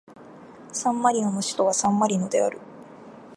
[0.73, 2.57] サンマリノの首都はサンマリノである